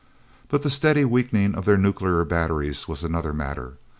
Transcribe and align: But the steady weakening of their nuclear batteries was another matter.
But 0.49 0.63
the 0.63 0.71
steady 0.71 1.05
weakening 1.05 1.53
of 1.53 1.65
their 1.65 1.77
nuclear 1.77 2.25
batteries 2.25 2.87
was 2.87 3.03
another 3.03 3.33
matter. 3.33 3.77